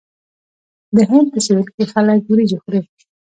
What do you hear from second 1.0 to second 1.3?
هند